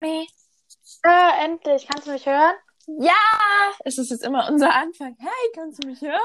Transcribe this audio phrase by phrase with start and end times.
[0.00, 0.26] Nee.
[1.02, 1.86] Ah, endlich.
[1.88, 2.54] Kannst du mich hören?
[2.86, 3.12] Ja!
[3.84, 5.16] Es ist jetzt immer unser Anfang.
[5.18, 6.20] Hey, kannst du mich hören?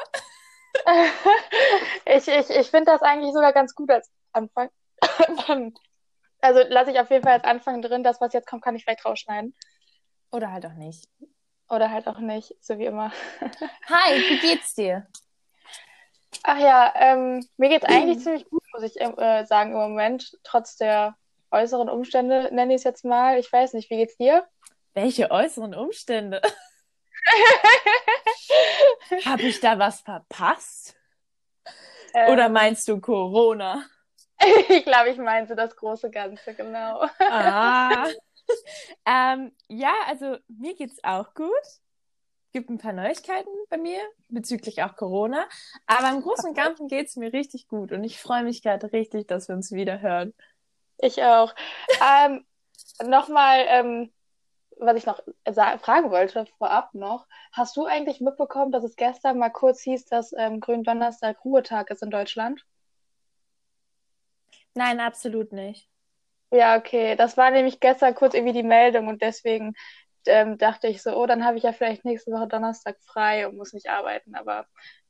[2.05, 4.70] ich ich, ich finde das eigentlich sogar ganz gut als Anfang.
[6.42, 8.04] also lasse ich auf jeden Fall als Anfang drin.
[8.04, 9.55] Das, was jetzt kommt, kann ich vielleicht rausschneiden.
[10.31, 11.08] Oder halt auch nicht.
[11.69, 13.12] Oder halt auch nicht, so wie immer.
[13.90, 15.08] Hi, wie geht's dir?
[16.44, 20.76] Ach ja, ähm, mir geht's eigentlich ziemlich gut, muss ich äh, sagen im Moment, trotz
[20.77, 21.16] der
[21.52, 23.38] äußeren Umstände, nenne ich es jetzt mal.
[23.38, 24.48] Ich weiß nicht, wie geht's dir?
[24.94, 26.41] Welche äußeren Umstände?
[29.25, 30.95] Habe ich da was verpasst?
[32.13, 33.85] Ähm, Oder meinst du Corona?
[34.70, 37.05] ich glaube, ich meinte das große Ganze, genau.
[37.20, 38.08] ah.
[39.05, 41.49] ähm, ja, also mir geht's auch gut.
[42.53, 45.47] Gibt ein paar Neuigkeiten bei mir bezüglich auch Corona.
[45.86, 49.27] Aber im Großen und Ganzen geht's mir richtig gut und ich freue mich gerade richtig,
[49.27, 50.33] dass wir uns wieder hören.
[51.01, 51.53] Ich auch.
[52.01, 52.45] ähm,
[53.03, 54.13] Nochmal, ähm,
[54.77, 55.21] was ich noch
[55.81, 57.27] fragen wollte vorab noch.
[57.51, 62.03] Hast du eigentlich mitbekommen, dass es gestern mal kurz hieß, dass ähm, Gründonnerstag Ruhetag ist
[62.03, 62.63] in Deutschland?
[64.73, 65.88] Nein, absolut nicht.
[66.52, 67.15] Ja, okay.
[67.15, 69.73] Das war nämlich gestern kurz irgendwie die Meldung und deswegen
[70.25, 73.58] ähm, dachte ich so, oh, dann habe ich ja vielleicht nächste Woche Donnerstag frei und
[73.58, 74.65] muss nicht arbeiten, aber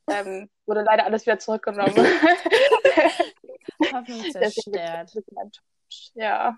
[0.08, 1.94] ähm, wurde leider alles wieder zurückgenommen.
[3.92, 5.12] Hoffnung zerstört.
[6.14, 6.56] Ja.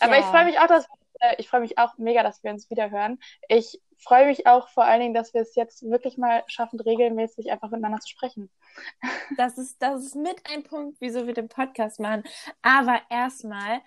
[0.00, 0.20] Aber ja.
[0.20, 0.86] ich freue mich auch, dass
[1.20, 3.18] äh, ich freue mich auch mega, dass wir uns wieder hören.
[3.48, 7.50] Ich freue mich auch vor allen Dingen, dass wir es jetzt wirklich mal schaffen, regelmäßig
[7.50, 8.50] einfach miteinander zu sprechen.
[9.36, 12.24] Das ist, das ist mit ein Punkt, wieso wir den Podcast machen.
[12.62, 13.80] Aber erstmal,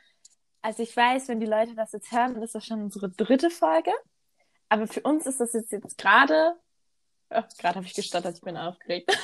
[0.62, 3.50] also ich weiß, wenn die Leute das jetzt hören, dann ist das schon unsere dritte
[3.50, 3.91] Folge.
[4.69, 6.58] Aber für uns ist das jetzt, jetzt gerade,
[7.30, 9.16] oh, gerade habe ich gestottert, ich bin aufgeregt.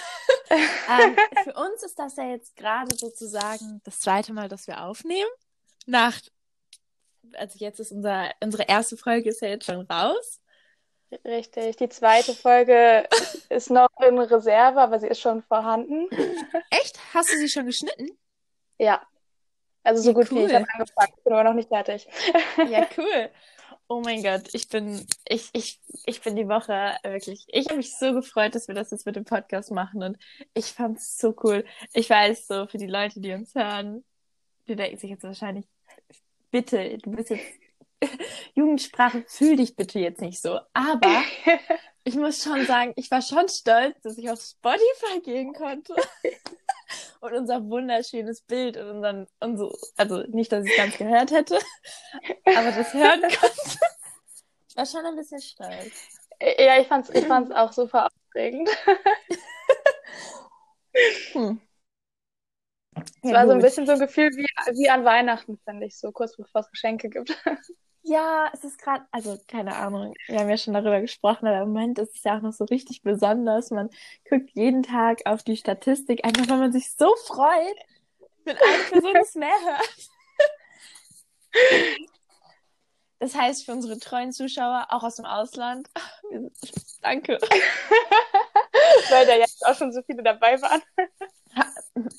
[0.50, 5.30] ähm, für uns ist das ja jetzt gerade sozusagen das zweite Mal, dass wir aufnehmen.
[5.86, 6.20] Nach,
[7.34, 10.40] also jetzt ist unser, unsere erste Folge ist ja jetzt schon raus.
[11.26, 13.08] Richtig, die zweite Folge
[13.50, 16.10] ist noch in Reserve, aber sie ist schon vorhanden.
[16.70, 17.00] Echt?
[17.14, 18.18] Hast du sie schon geschnitten?
[18.80, 19.06] Ja.
[19.84, 20.40] Also so ja, gut cool.
[20.40, 22.08] wie ich habe angefangen, bin aber noch nicht fertig.
[22.70, 23.30] Ja, cool.
[23.96, 27.96] Oh mein Gott, ich bin, ich, ich, ich bin die Woche wirklich, ich habe mich
[27.96, 30.18] so gefreut, dass wir das jetzt mit dem Podcast machen und
[30.56, 31.64] ich fand es so cool.
[31.94, 34.04] Ich weiß so, für die Leute, die uns hören,
[34.68, 35.68] die denken sich jetzt wahrscheinlich,
[36.50, 37.46] bitte, du bist jetzt
[38.56, 40.60] Jugendsprache, fühl dich bitte jetzt nicht so.
[40.74, 41.24] Aber
[42.04, 45.96] ich muss schon sagen, ich war schon stolz, dass ich auf Spotify gehen konnte.
[47.22, 51.32] und unser wunderschönes Bild und unseren, und so, also nicht, dass ich es ganz gehört
[51.32, 51.58] hätte,
[52.46, 53.80] aber das hören konnte.
[54.70, 56.10] Ich war schon ein bisschen stolz.
[56.58, 58.70] Ja, ich fand's, ich fand's auch super aufregend.
[61.34, 61.62] hm.
[62.96, 63.52] Es ja, war gut.
[63.52, 64.46] so ein bisschen so ein Gefühl wie,
[64.78, 67.36] wie an Weihnachten, finde ich, so kurz bevor es Geschenke gibt.
[68.06, 71.70] Ja, es ist gerade, also keine Ahnung, wir haben ja schon darüber gesprochen, aber im
[71.70, 73.72] Moment ist es ja auch noch so richtig besonders.
[73.72, 73.90] Man
[74.30, 77.78] guckt jeden Tag auf die Statistik, einfach weil man sich so freut,
[78.44, 80.10] wenn eine Person es mehr hört.
[83.20, 85.90] Das heißt für unsere treuen Zuschauer, auch aus dem Ausland,
[87.02, 87.38] danke.
[89.10, 90.82] Weil da jetzt auch schon so viele dabei waren.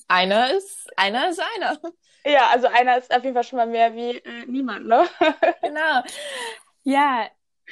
[0.08, 1.78] Einer ist, einer ist einer.
[2.24, 5.06] Ja, also einer ist auf jeden Fall schon mal mehr wie äh, niemand, ne?
[5.62, 6.02] genau.
[6.84, 7.28] Ja,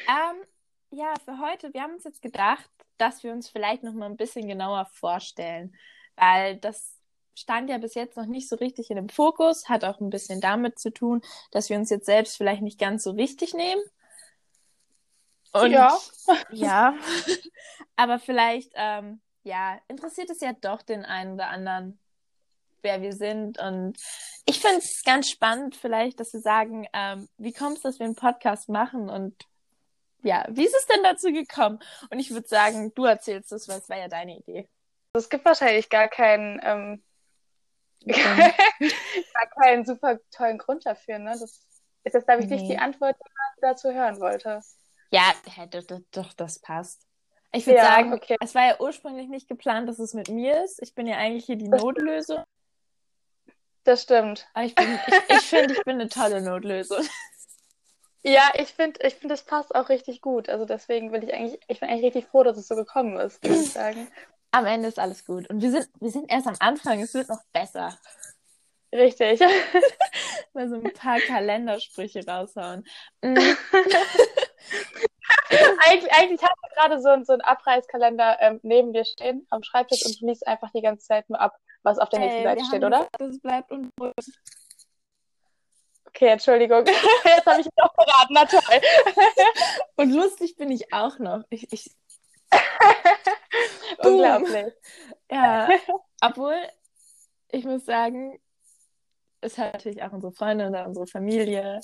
[0.08, 0.44] ähm,
[0.90, 2.68] ja, für heute, wir haben uns jetzt gedacht,
[2.98, 5.74] dass wir uns vielleicht noch mal ein bisschen genauer vorstellen,
[6.16, 6.98] weil das
[7.34, 10.40] stand ja bis jetzt noch nicht so richtig in dem Fokus, hat auch ein bisschen
[10.40, 13.82] damit zu tun, dass wir uns jetzt selbst vielleicht nicht ganz so wichtig nehmen.
[15.52, 15.98] Und ja.
[16.50, 16.94] ja,
[17.96, 21.98] aber vielleicht, ähm, ja, interessiert es ja doch den einen oder anderen,
[22.82, 23.58] wer wir sind.
[23.58, 23.98] Und
[24.44, 28.06] ich finde es ganz spannend, vielleicht, dass wir sagen, ähm, wie kommt es, dass wir
[28.06, 29.46] einen Podcast machen und
[30.24, 31.80] ja, wie ist es denn dazu gekommen?
[32.10, 34.68] Und ich würde sagen, du erzählst es, weil es war ja deine Idee.
[35.14, 37.02] Es gibt wahrscheinlich gar keinen, ähm,
[38.06, 41.18] gar keinen super tollen Grund dafür.
[41.18, 41.32] Ne?
[41.32, 41.42] Das
[42.04, 44.60] ist jetzt, glaube ich, nicht die Antwort, die man dazu hören wollte.
[45.10, 45.32] Ja,
[45.70, 47.06] doch, doch, das passt.
[47.52, 48.36] Ich würde ja, sagen, okay.
[48.40, 50.82] es war ja ursprünglich nicht geplant, dass es mit mir ist.
[50.82, 52.42] Ich bin ja eigentlich hier die Notlösung.
[53.84, 54.48] Das stimmt.
[54.54, 57.04] Aber ich, bin, ich, ich finde, ich bin eine tolle Notlösung.
[58.22, 60.48] Ja, ich finde, ich finde, das passt auch richtig gut.
[60.48, 63.42] Also deswegen bin ich eigentlich, ich bin eigentlich richtig froh, dass es so gekommen ist,
[63.42, 64.08] würde ich sagen.
[64.52, 65.50] Am Ende ist alles gut.
[65.50, 67.98] Und wir sind, wir sind erst am Anfang, es wird noch besser.
[68.94, 69.40] Richtig.
[70.52, 72.86] Mal so ein paar Kalendersprüche raushauen.
[75.50, 75.54] Mm.
[76.10, 80.20] eigentlich, hast du gerade so, so einen Abreißkalender ähm, neben dir stehen am Schreibtisch und
[80.20, 83.08] liest einfach die ganze Zeit nur ab was auf der nächsten Ey, Seite steht, oder?
[83.18, 84.40] Das bleibt unbewusst.
[86.06, 86.84] Okay, Entschuldigung.
[87.24, 88.34] Jetzt habe ich ihn auch verraten.
[88.34, 88.60] Na toll.
[89.96, 91.42] Und lustig bin ich auch noch.
[91.50, 91.90] Ich, ich...
[93.98, 94.74] Unglaublich.
[95.30, 95.68] Ja,
[96.20, 96.56] obwohl,
[97.48, 98.38] ich muss sagen,
[99.40, 101.80] es hat natürlich auch unsere Freunde oder unsere Familie.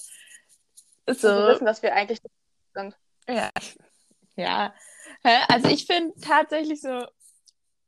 [1.07, 1.29] So.
[1.29, 2.21] Wir wissen, dass wir eigentlich
[2.75, 2.97] sind.
[3.29, 3.51] Ja.
[4.37, 4.75] Ja.
[5.49, 7.07] Also ich finde tatsächlich so,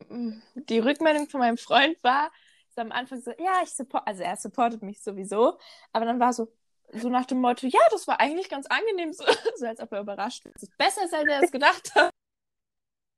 [0.09, 2.31] mm, die Rückmeldung von meinem Freund war,
[2.75, 5.59] so am Anfang so, ja, ich support, also er supportet mich sowieso,
[5.93, 6.53] aber dann war so,
[6.93, 9.25] so nach dem Motto, ja, das war eigentlich ganz angenehm, so,
[9.57, 10.65] so als ob er überrascht ist.
[10.65, 12.11] Ist besser, als er es gedacht hat.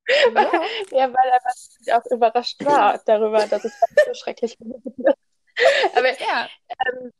[0.08, 0.42] Ja.
[0.90, 3.72] ja, weil er natürlich auch überrascht war darüber, dass es
[4.06, 5.96] so schrecklich ist.
[5.96, 6.48] Aber ja.
[6.68, 7.12] Ähm,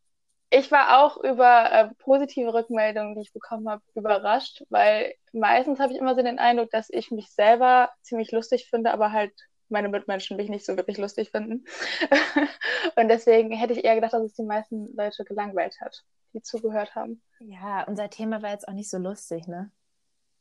[0.53, 5.93] ich war auch über äh, positive Rückmeldungen, die ich bekommen habe, überrascht, weil meistens habe
[5.93, 9.33] ich immer so den Eindruck, dass ich mich selber ziemlich lustig finde, aber halt
[9.71, 11.65] meine Mitmenschen mich nicht so wirklich lustig finden.
[12.97, 16.05] und deswegen hätte ich eher gedacht, dass es die meisten Leute gelangweilt hat,
[16.35, 17.23] die zugehört haben.
[17.41, 19.73] Ja, unser Thema war jetzt auch nicht so lustig, ne?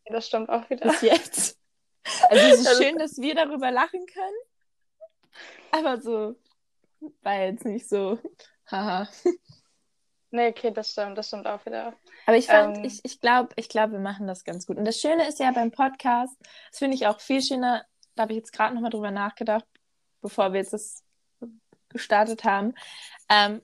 [0.05, 0.89] Ja, das stimmt auch wieder.
[0.89, 1.57] Bis jetzt.
[2.29, 4.41] Also es ist das schön, dass wir darüber lachen können.
[5.71, 6.35] Aber so
[7.21, 8.19] war jetzt nicht so,
[8.69, 9.07] haha.
[10.31, 11.93] Nee, okay, das stimmt, das stimmt auch wieder.
[12.25, 14.77] Aber ich fand, ähm, ich, ich glaube, ich glaub, wir machen das ganz gut.
[14.77, 16.35] Und das Schöne ist ja beim Podcast,
[16.69, 17.85] das finde ich auch viel schöner,
[18.15, 19.65] da habe ich jetzt gerade nochmal drüber nachgedacht,
[20.21, 21.03] bevor wir jetzt das
[21.89, 22.73] gestartet haben.
[23.29, 23.61] Ähm,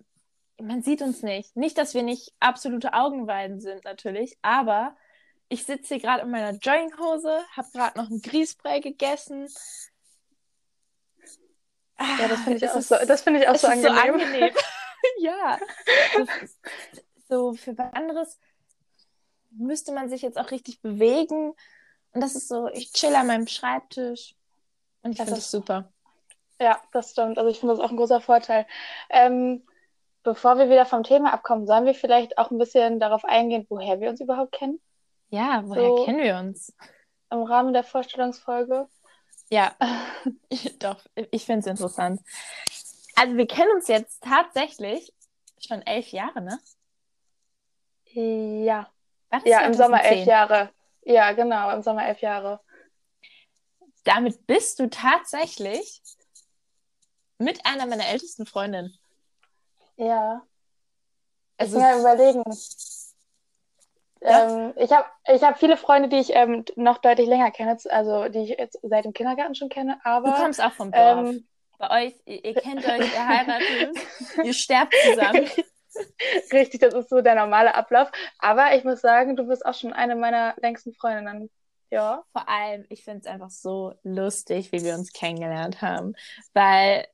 [0.59, 1.55] man sieht uns nicht.
[1.55, 4.97] Nicht, dass wir nicht absolute Augenweiden sind, natürlich, aber
[5.49, 9.47] ich sitze hier gerade in meiner Jogginghose, habe gerade noch ein Grießbrei gegessen.
[11.99, 13.95] Ja, das finde ich, auch so, das find ich auch so angenehm.
[13.95, 14.53] So angenehm.
[15.19, 15.57] ja.
[17.29, 18.39] so für was anderes
[19.51, 21.53] müsste man sich jetzt auch richtig bewegen.
[22.13, 24.35] Und das ist so, ich chill an meinem Schreibtisch,
[25.07, 25.89] und ich finde das super.
[26.59, 27.37] Ja, das stimmt.
[27.37, 28.65] Also ich finde das auch ein großer Vorteil.
[29.09, 29.63] Ähm,
[30.23, 34.01] bevor wir wieder vom Thema abkommen, sollen wir vielleicht auch ein bisschen darauf eingehen, woher
[34.01, 34.81] wir uns überhaupt kennen?
[35.29, 36.73] Ja, woher so kennen wir uns?
[37.31, 38.87] Im Rahmen der Vorstellungsfolge.
[39.49, 39.75] Ja,
[40.79, 42.21] doch, ich finde es interessant.
[43.19, 45.13] Also wir kennen uns jetzt tatsächlich
[45.59, 46.59] schon elf Jahre, ne?
[48.13, 48.89] Ja.
[49.43, 50.69] Ja, im Sommer elf Jahre.
[51.03, 52.61] Ja, genau, im Sommer elf Jahre
[54.07, 56.01] damit bist du tatsächlich
[57.37, 58.97] mit einer meiner ältesten Freundinnen.
[59.97, 60.43] Ja.
[61.57, 62.43] Also, ich muss mal überlegen.
[64.21, 64.67] Ja.
[64.67, 68.29] Ähm, ich habe ich hab viele Freunde, die ich ähm, noch deutlich länger kenne, also
[68.29, 70.31] die ich jetzt seit dem Kindergarten schon kenne, aber...
[70.31, 71.29] Du kommst auch vom Dorf.
[71.29, 71.47] Ähm,
[71.77, 73.97] Bei euch, ihr, ihr kennt euch, ihr heiratet,
[74.43, 75.49] ihr sterbt zusammen.
[76.51, 78.09] Richtig, das ist so der normale Ablauf.
[78.39, 81.49] Aber ich muss sagen, du bist auch schon eine meiner längsten Freundinnen.
[81.89, 82.23] Ja.
[82.31, 86.15] Vor allem, ich finde es einfach so lustig, wie wir uns kennengelernt haben.
[86.53, 87.07] Weil,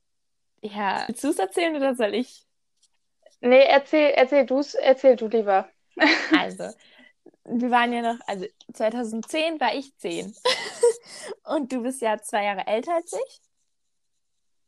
[0.62, 2.46] ja, willst du es erzählen oder soll ich?
[3.42, 5.70] Nee, erzähl, erzähl du erzähl du lieber.
[6.38, 6.70] Also,
[7.46, 10.34] wir waren ja noch, also 2010 war ich 10.
[11.44, 13.42] Und du bist ja zwei Jahre älter als ich.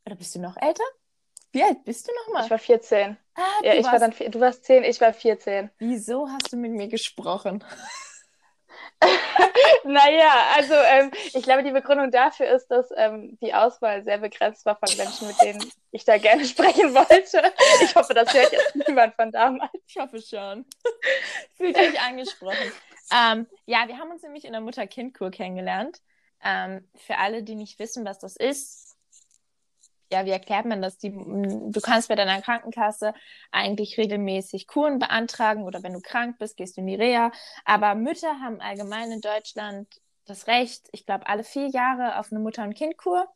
[0.05, 0.83] Oder bist du noch älter?
[1.51, 2.45] Wie alt bist du nochmal?
[2.45, 3.17] Ich war 14.
[3.35, 4.01] Ah, ja, ich warst...
[4.01, 5.71] war dann, du warst 10, ich war 14.
[5.77, 7.63] Wieso hast du mit mir gesprochen?
[9.83, 14.65] naja, also ähm, ich glaube, die Begründung dafür ist, dass ähm, die Auswahl sehr begrenzt
[14.65, 17.53] war von Menschen, mit denen ich da gerne sprechen wollte.
[17.81, 19.71] Ich hoffe, das hört jetzt niemand von damals.
[19.87, 20.65] Ich hoffe schon.
[21.55, 22.71] Fühlt euch angesprochen.
[23.11, 26.01] Ähm, ja, wir haben uns nämlich in der Mutter-Kind-Kur kennengelernt.
[26.43, 28.94] Ähm, für alle, die nicht wissen, was das ist,
[30.11, 30.97] ja, wie erklärt man das?
[30.97, 33.13] Die, du kannst bei deiner Krankenkasse
[33.51, 37.31] eigentlich regelmäßig Kuren beantragen oder wenn du krank bist, gehst du in die Reha.
[37.63, 39.87] Aber Mütter haben allgemein in Deutschland
[40.25, 43.27] das Recht, ich glaube, alle vier Jahre auf eine Mutter- und Kindkur.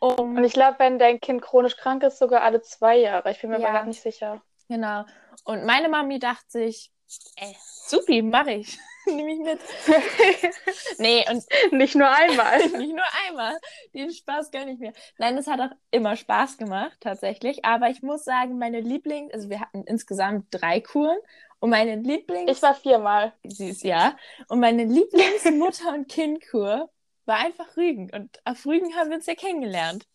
[0.00, 0.36] Um...
[0.36, 3.30] Und ich glaube, wenn dein Kind chronisch krank ist, sogar alle zwei Jahre.
[3.30, 4.42] Ich bin mir ja, aber gar nicht sicher.
[4.68, 5.04] Genau.
[5.44, 6.92] Und meine Mami dachte sich,
[7.36, 8.78] ey, supi, mache ich.
[9.06, 9.60] Nehme ich mit.
[10.98, 12.58] nee, und nicht nur einmal.
[12.78, 13.58] nicht nur einmal.
[13.94, 14.92] Den Spaß gar nicht mehr.
[15.16, 17.64] Nein, es hat auch immer Spaß gemacht, tatsächlich.
[17.64, 21.16] Aber ich muss sagen, meine Lieblings, also wir hatten insgesamt drei Kuren
[21.60, 22.50] und meine Lieblings.
[22.50, 23.32] Ich war viermal.
[23.44, 24.16] Süß, ja.
[24.48, 26.90] Und meine Lieblingsmutter- und Kindkur
[27.24, 28.10] war einfach Rügen.
[28.10, 30.06] Und auf Rügen haben wir uns ja kennengelernt.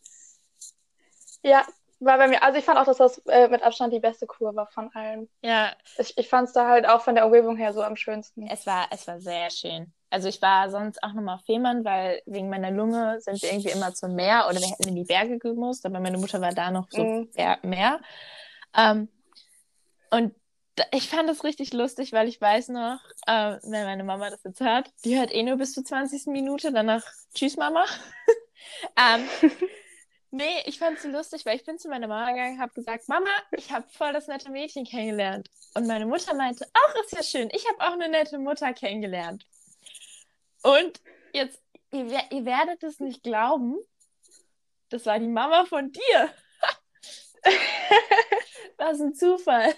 [1.41, 1.65] Ja,
[2.05, 4.55] war bei mir, also ich fand auch, dass das äh, mit Abstand die beste Kur
[4.55, 5.29] war von allen.
[5.41, 5.71] Ja.
[5.97, 8.47] Ich, ich fand es da halt auch von der Umgebung her so am schönsten.
[8.47, 9.93] Es war, es war sehr schön.
[10.09, 13.71] Also ich war sonst auch nochmal auf Fehmarn, weil wegen meiner Lunge sind wir irgendwie
[13.71, 16.69] immer zum Meer oder wir hätten in die Berge gemusst, aber meine Mutter war da
[16.69, 17.29] noch so mm.
[17.63, 17.99] mehr.
[18.75, 19.09] Ähm,
[20.11, 20.35] und
[20.91, 24.59] ich fand das richtig lustig, weil ich weiß noch, äh, wenn meine Mama das jetzt
[24.59, 26.27] hört, die hört eh nur bis zur 20.
[26.27, 27.85] Minute, danach Tschüss Mama.
[28.97, 29.27] ähm,
[30.35, 32.73] Nee, ich fand es so lustig, weil ich bin zu meiner Mama gegangen und habe
[32.73, 35.47] gesagt, Mama, ich habe voll das nette Mädchen kennengelernt.
[35.75, 39.45] Und meine Mutter meinte, ach, ist ja schön, ich habe auch eine nette Mutter kennengelernt.
[40.63, 40.99] Und
[41.33, 41.61] jetzt,
[41.91, 43.77] ihr, ihr werdet es nicht glauben,
[44.89, 46.33] das war die Mama von dir.
[48.77, 49.75] Was ein Zufall.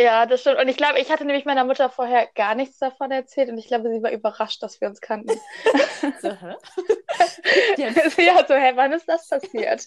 [0.00, 0.58] Ja, das stimmt.
[0.58, 3.66] Und ich glaube, ich hatte nämlich meiner Mutter vorher gar nichts davon erzählt und ich
[3.66, 5.38] glaube, sie war überrascht, dass wir uns kannten.
[6.22, 6.54] so, hä?
[7.76, 7.92] ja,
[8.48, 9.86] so, hä, wann ist das passiert?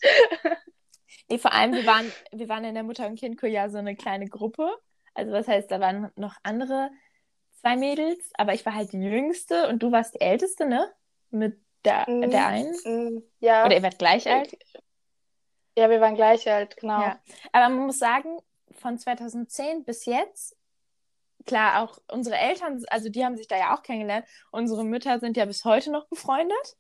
[1.30, 3.96] Nee, vor allem, wir waren, wir waren in der Mutter- und Kindkur ja so eine
[3.96, 4.70] kleine Gruppe.
[5.14, 6.90] Also, was heißt, da waren noch andere
[7.62, 10.92] zwei Mädels, aber ich war halt die Jüngste und du warst die Älteste, ne?
[11.30, 12.74] Mit der, mm, der einen?
[12.84, 13.66] Mm, ja.
[13.66, 14.58] Oder ihr wart gleich alt?
[15.78, 17.02] Ja, wir waren gleich alt, genau.
[17.02, 17.20] Ja.
[17.52, 18.38] Aber man muss sagen,
[18.84, 20.56] von 2010 bis jetzt,
[21.46, 24.28] klar, auch unsere Eltern, also die haben sich da ja auch kennengelernt.
[24.52, 26.78] Unsere Mütter sind ja bis heute noch befreundet.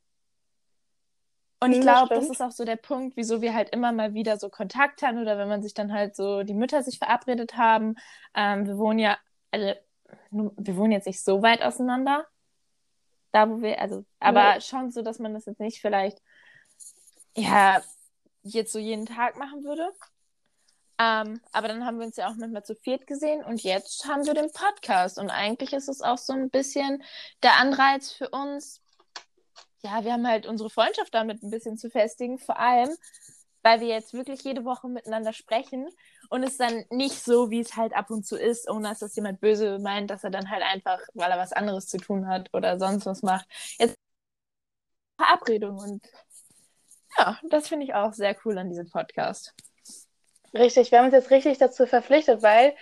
[1.61, 4.37] Und ich glaube, das ist auch so der Punkt, wieso wir halt immer mal wieder
[4.37, 7.95] so Kontakt haben oder wenn man sich dann halt so, die Mütter sich verabredet haben.
[8.35, 9.17] Ähm, wir wohnen ja,
[9.49, 9.73] also
[10.29, 12.27] wir wohnen jetzt nicht so weit auseinander.
[13.31, 14.61] Da, wo wir, also, aber nee.
[14.61, 16.21] schon so, dass man das jetzt nicht vielleicht,
[17.35, 17.81] ja,
[18.41, 19.89] jetzt so jeden Tag machen würde.
[21.03, 24.25] Ähm, aber dann haben wir uns ja auch manchmal zu viert gesehen und jetzt haben
[24.25, 25.19] wir den Podcast.
[25.19, 27.03] Und eigentlich ist es auch so ein bisschen
[27.43, 28.81] der Anreiz für uns.
[29.81, 32.89] Ja, wir haben halt unsere Freundschaft damit ein bisschen zu festigen, vor allem,
[33.63, 35.89] weil wir jetzt wirklich jede Woche miteinander sprechen
[36.29, 39.15] und es dann nicht so, wie es halt ab und zu ist, ohne dass das
[39.17, 42.49] jemand böse meint, dass er dann halt einfach, weil er was anderes zu tun hat
[42.53, 43.45] oder sonst was macht.
[43.77, 43.97] Jetzt
[45.17, 46.05] Verabredung und
[47.17, 49.53] ja, das finde ich auch sehr cool an diesem Podcast.
[50.53, 52.75] Richtig, wir haben uns jetzt richtig dazu verpflichtet, weil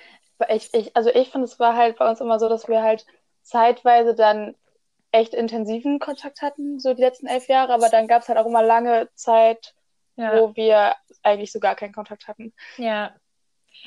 [0.49, 3.05] ich, ich also ich finde, es war halt bei uns immer so, dass wir halt
[3.43, 4.55] zeitweise dann
[5.11, 8.45] echt intensiven Kontakt hatten, so die letzten elf Jahre, aber dann gab es halt auch
[8.45, 9.73] immer lange Zeit,
[10.15, 10.39] ja.
[10.39, 12.53] wo wir eigentlich so gar keinen Kontakt hatten.
[12.77, 13.13] Ja.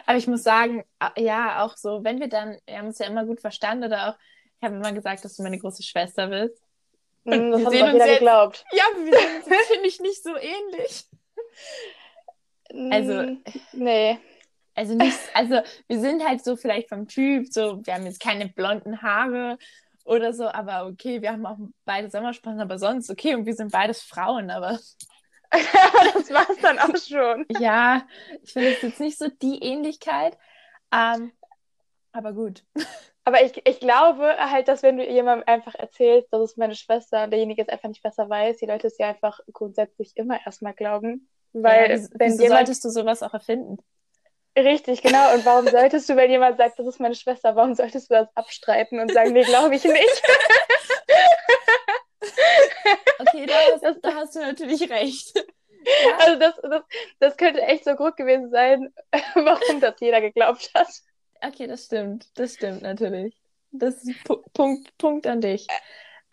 [0.07, 0.85] Aber ich muss sagen,
[1.17, 4.15] ja, auch so, wenn wir dann, wir haben uns ja immer gut verstanden oder auch,
[4.59, 6.63] ich habe immer gesagt, dass du meine große Schwester bist.
[7.25, 8.65] Und das hat uns jeder jetzt, geglaubt.
[8.73, 11.07] Ja, wir sehen uns, finde ich, nicht so ähnlich.
[12.91, 13.37] Also,
[13.73, 14.19] nee.
[14.75, 18.49] Also nicht, also wir sind halt so vielleicht vom Typ, so, wir haben jetzt keine
[18.49, 19.57] blonden Haare
[20.05, 23.71] oder so, aber okay, wir haben auch beide Sommersprossen, aber sonst okay, und wir sind
[23.71, 24.81] beides Frauen, aber.
[25.51, 27.47] das war es dann auch schon.
[27.61, 28.05] ja,
[28.43, 30.37] ich finde es jetzt nicht so die Ähnlichkeit,
[30.93, 31.31] ähm,
[32.13, 32.65] aber gut.
[33.25, 37.25] Aber ich, ich glaube halt, dass wenn du jemandem einfach erzählst, das ist meine Schwester
[37.25, 40.75] und derjenige es einfach nicht besser weiß, die Leute es ja einfach grundsätzlich immer erstmal
[40.75, 41.29] glauben.
[41.55, 42.67] Weil ja, wenn wieso jemand...
[42.67, 43.79] solltest du sowas auch erfinden?
[44.57, 45.35] Richtig, genau.
[45.35, 48.29] Und warum solltest du, wenn jemand sagt, das ist meine Schwester, warum solltest du das
[48.37, 50.23] abstreiten und sagen, nee, glaube ich nicht?
[53.19, 55.35] okay, da hast, da hast, du natürlich recht.
[56.07, 56.17] Ja.
[56.19, 56.83] Also das, das,
[57.19, 58.93] das könnte echt so Grund gewesen sein,
[59.35, 60.89] warum das jeder geglaubt hat.
[61.41, 62.29] Okay, das stimmt.
[62.35, 63.37] Das stimmt natürlich.
[63.73, 65.67] Das ist Punkt, Punkt an dich.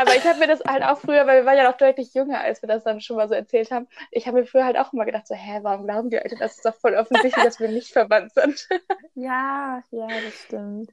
[0.02, 2.42] Aber ich habe mir das halt auch früher, weil wir waren ja noch deutlich jünger,
[2.42, 3.88] als wir das dann schon mal so erzählt haben.
[4.10, 6.56] Ich habe mir früher halt auch immer gedacht, so, hä, warum glauben die Leute, das
[6.56, 8.68] ist doch voll offensichtlich, dass wir nicht verwandt sind.
[9.14, 10.92] ja, ja, das stimmt.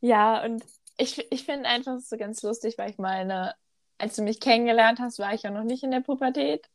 [0.00, 0.64] Ja, und
[0.98, 3.54] ich, ich finde einfach so ganz lustig, weil ich meine,
[3.98, 6.68] als du mich kennengelernt hast, war ich ja noch nicht in der Pubertät.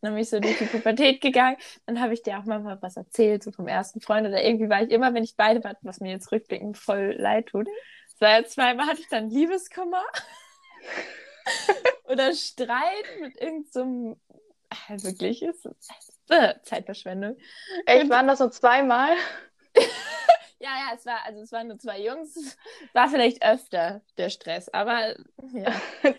[0.00, 1.56] Dann bin ich so durch die Pubertät gegangen.
[1.86, 4.26] Dann habe ich dir auch mal was erzählt, so vom ersten Freund.
[4.26, 7.46] Oder irgendwie war ich immer, wenn ich beide war, was mir jetzt rückblickend voll leid
[7.46, 7.68] tut.
[8.18, 10.02] Seit zweimal hatte ich dann Liebeskummer.
[12.04, 14.16] Oder Streit mit irgendeinem.
[14.88, 15.68] So äh, wirklich ist
[16.28, 17.36] äh, Zeitverschwendung.
[17.86, 19.16] Echt, waren das so zweimal?
[20.58, 22.34] ja, ja, es war, also es waren nur zwei Jungs.
[22.94, 25.14] War vielleicht öfter der Stress, aber
[25.52, 25.72] ja.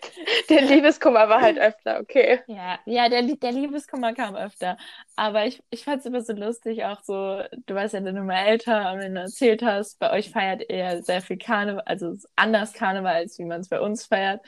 [0.48, 2.40] der Liebeskummer war halt öfter, okay.
[2.46, 4.76] Ja, ja, der, der Liebeskummer kam öfter.
[5.16, 8.46] Aber ich, ich fand es immer so lustig, auch so, du warst ja dann immer
[8.46, 12.72] älter und wenn du erzählt hast, bei euch feiert ihr sehr viel Karneval, also anders
[12.72, 14.40] Karneval, als wie man es bei uns feiert.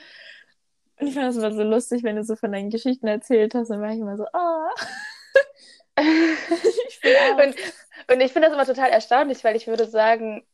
[0.99, 3.69] Und ich fand es immer so lustig, wenn du so von deinen Geschichten erzählt hast,
[3.69, 4.67] dann war ich immer so, oh.
[7.37, 7.55] und,
[8.13, 10.45] und ich finde das immer total erstaunlich, weil ich würde sagen,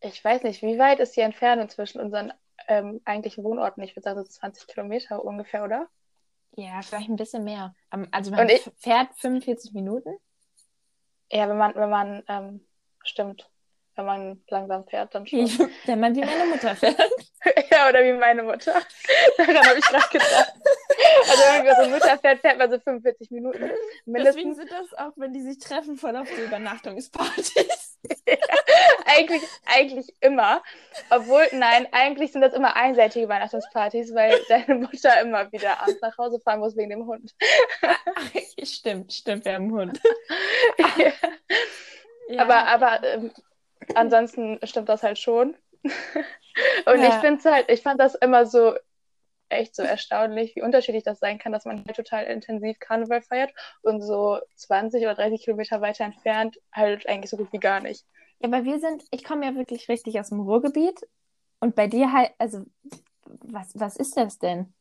[0.00, 2.32] ich weiß nicht, wie weit ist die Entfernung zwischen unseren
[2.68, 3.82] ähm, eigentlichen Wohnorten?
[3.82, 5.88] Ich würde sagen, so 20 Kilometer ungefähr, oder?
[6.56, 7.74] Ja, vielleicht ein bisschen mehr.
[8.10, 10.16] Also man ich, fährt 45 Minuten?
[11.30, 12.66] Ja, wenn man, wenn man, ähm,
[13.02, 13.50] stimmt.
[13.96, 15.48] Wenn man langsam fährt, dann schon.
[15.86, 16.98] wenn man wie meine Mutter fährt.
[17.70, 18.74] ja, oder wie meine Mutter.
[19.38, 20.54] Daran habe ich gerade gedacht.
[21.28, 23.70] Also wenn man so Mutter fährt, fährt man so 45 Minuten.
[24.04, 24.34] Mindestens.
[24.36, 27.98] Deswegen sind das auch, wenn die sich treffen, voll auf so Übernachtungspartys.
[28.28, 28.36] ja,
[29.06, 30.62] eigentlich, eigentlich immer.
[31.10, 36.16] Obwohl, nein, eigentlich sind das immer einseitige Übernachtungspartys, weil deine Mutter immer wieder abends nach
[36.18, 37.34] Hause fahren muss wegen dem Hund.
[38.62, 40.00] stimmt, stimmt, wir haben einen Hund.
[40.98, 41.12] ja.
[42.28, 42.42] Ja.
[42.42, 43.30] Aber, aber ähm,
[43.94, 45.56] ansonsten stimmt das halt schon.
[46.86, 47.08] Und ja.
[47.08, 48.74] ich finde es halt, ich fand das immer so
[49.48, 53.52] echt so erstaunlich, wie unterschiedlich das sein kann, dass man halt total intensiv Karneval feiert
[53.82, 58.04] und so 20 oder 30 Kilometer weiter entfernt halt eigentlich so gut wie gar nicht.
[58.40, 61.00] Ja, aber wir sind, ich komme ja wirklich richtig aus dem Ruhrgebiet
[61.60, 62.64] und bei dir halt, also
[63.24, 64.72] was, was ist das denn?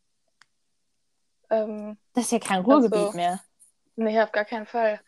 [1.49, 3.39] Ähm, das ist ja kein Ruhrgebiet also, mehr.
[3.95, 4.99] Nee, auf gar keinen Fall.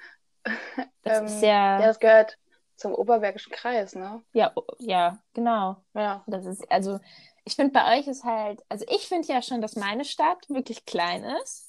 [0.44, 0.54] Das
[1.20, 1.80] ähm, ist ja.
[1.80, 2.38] Ja, das gehört
[2.78, 4.24] zum Oberbergischen Kreis, ne?
[4.34, 5.78] Ja, ja, genau.
[5.94, 6.24] Ja.
[6.28, 7.00] Das ist, also,
[7.44, 10.86] ich finde, bei euch ist halt, also ich finde ja schon, dass meine Stadt wirklich
[10.86, 11.68] klein ist.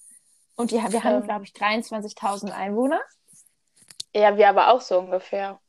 [0.57, 3.00] Und die, wir ähm, haben, glaube ich, 23.000 Einwohner.
[4.15, 5.61] Ja, wir aber auch so ungefähr.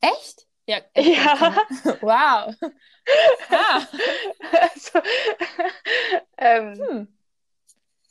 [0.00, 0.46] Echt?
[0.66, 0.78] Ja.
[0.96, 1.56] ja.
[2.00, 2.54] Wow.
[3.50, 3.82] ah.
[4.52, 5.00] also,
[6.38, 7.15] ähm, hm.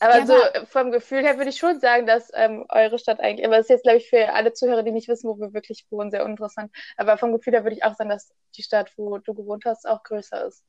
[0.06, 0.66] Aber ja, so aber...
[0.68, 3.70] vom Gefühl her würde ich schon sagen, dass ähm, eure Stadt eigentlich, aber das ist
[3.70, 6.72] jetzt, glaube ich, für alle Zuhörer, die nicht wissen, wo wir wirklich wohnen, sehr uninteressant.
[6.98, 9.88] Aber vom Gefühl her würde ich auch sagen, dass die Stadt, wo du gewohnt hast,
[9.88, 10.64] auch größer ist.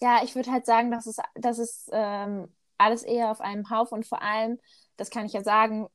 [0.00, 3.96] Ja, ich würde halt sagen, dass es, dass es ähm, alles eher auf einem Haufen
[3.98, 4.58] und vor allem,
[4.96, 5.88] das kann ich ja sagen,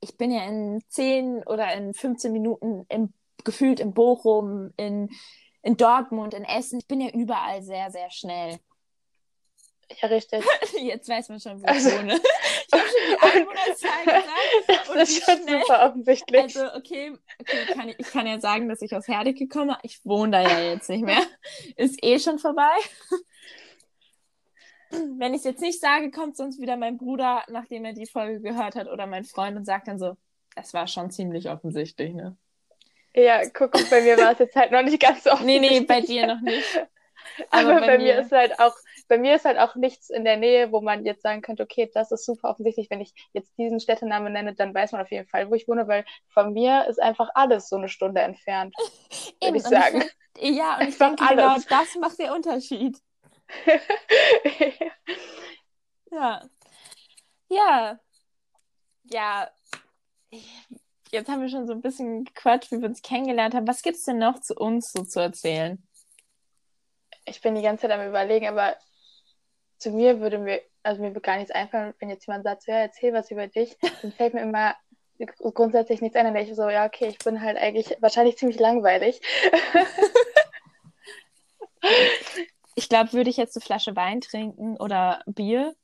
[0.00, 3.12] ich bin ja in 10 oder in 15 Minuten im,
[3.44, 5.10] gefühlt in Bochum, in,
[5.62, 6.78] in Dortmund, in Essen.
[6.78, 8.58] Ich bin ja überall sehr, sehr schnell.
[10.00, 10.44] Ja, richtig.
[10.80, 12.14] Jetzt weiß man schon, wo also, ich wohne.
[12.14, 14.88] Ich habe schon die Einwohnerzahl gesagt.
[14.94, 15.60] Das ist schon schnell.
[15.60, 16.42] super offensichtlich.
[16.42, 19.78] Also, okay, okay kann ich, ich, kann ja sagen, dass ich aus Herdecke komme.
[19.82, 21.22] Ich wohne da ja jetzt nicht mehr.
[21.76, 22.76] Ist eh schon vorbei.
[24.90, 28.40] Wenn ich es jetzt nicht sage, kommt sonst wieder mein Bruder, nachdem er die Folge
[28.40, 30.16] gehört hat, oder mein Freund und sagt dann so,
[30.56, 32.36] es war schon ziemlich offensichtlich, ne?
[33.14, 35.70] Ja, guck, bei mir war es jetzt halt noch nicht ganz so offensichtlich.
[35.70, 36.86] Nee, nee, bei dir noch nicht.
[37.50, 38.74] Aber, Aber bei, bei, mir ist halt auch,
[39.08, 41.90] bei mir ist halt auch nichts in der Nähe, wo man jetzt sagen könnte, okay,
[41.92, 45.26] das ist super offensichtlich, wenn ich jetzt diesen Städtenamen nenne, dann weiß man auf jeden
[45.26, 48.74] Fall, wo ich wohne, weil von mir ist einfach alles so eine Stunde entfernt,
[49.42, 50.04] würde ich sagen.
[50.36, 52.98] Ich find, ja, und ich denke, genau genau das macht den Unterschied.
[56.12, 56.48] ja.
[57.50, 57.98] Ja.
[59.04, 59.50] Ja.
[61.10, 63.66] Jetzt haben wir schon so ein bisschen gequatscht, wie wir uns kennengelernt haben.
[63.66, 65.82] Was gibt es denn noch zu uns so zu erzählen?
[67.28, 68.76] ich bin die ganze Zeit am überlegen, aber
[69.78, 72.76] zu mir würde mir, also mir würde gar nichts einfallen, wenn jetzt jemand sagt, ja,
[72.76, 74.74] erzähl was über dich, dann fällt mir immer
[75.54, 78.58] grundsätzlich nichts ein, dann denke ich so, ja, okay, ich bin halt eigentlich wahrscheinlich ziemlich
[78.58, 79.20] langweilig.
[82.74, 85.74] ich glaube, würde ich jetzt eine Flasche Wein trinken oder Bier,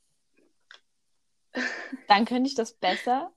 [2.09, 3.33] dann könnte ich das besser.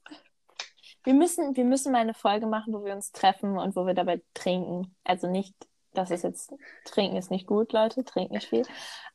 [1.03, 3.93] Wir müssen, wir müssen mal eine Folge machen, wo wir uns treffen und wo wir
[3.93, 4.95] dabei trinken.
[5.03, 5.55] Also nicht
[5.97, 6.53] das ist jetzt,
[6.85, 8.63] trinken ist nicht gut, Leute, trinken nicht viel.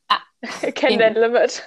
[0.07, 0.19] Ah,
[0.75, 1.65] Kenn dein Limit.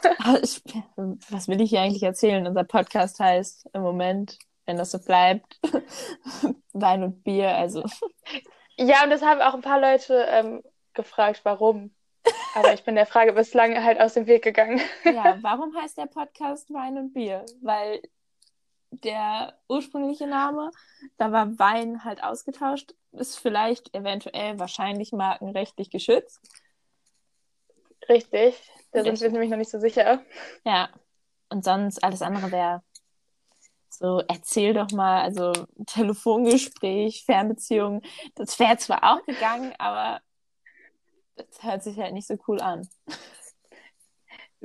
[1.31, 2.47] Was will ich hier eigentlich erzählen?
[2.47, 5.59] Unser Podcast heißt im Moment, wenn das so bleibt,
[6.73, 7.85] Wein und Bier, also.
[8.77, 11.95] Ja, und das haben auch ein paar Leute ähm, gefragt, warum.
[12.55, 14.81] Aber ich bin der Frage bislang halt aus dem Weg gegangen.
[15.05, 17.47] ja, warum heißt der Podcast Wein und Bier?
[17.63, 18.03] Weil
[18.91, 20.71] der ursprüngliche Name.
[21.17, 22.95] Da war Wein halt ausgetauscht.
[23.13, 26.41] Ist vielleicht eventuell wahrscheinlich markenrechtlich geschützt.
[28.09, 28.55] Richtig.
[28.93, 30.23] Da sind wir nämlich noch nicht so sicher.
[30.65, 30.89] Ja.
[31.49, 32.83] Und sonst alles andere wäre
[33.89, 35.53] so, erzähl doch mal, also
[35.87, 38.03] Telefongespräch, Fernbeziehung.
[38.35, 40.21] Das wäre zwar auch gegangen, aber
[41.37, 42.89] das hört sich halt nicht so cool an.